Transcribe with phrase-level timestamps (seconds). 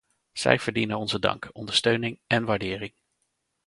[0.31, 2.93] Zij verdienen onze dank, ondersteuning en waardering!